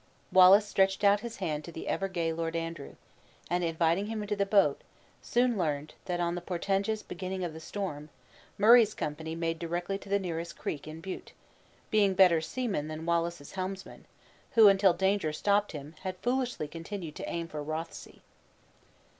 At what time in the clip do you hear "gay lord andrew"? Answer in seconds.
2.07-2.95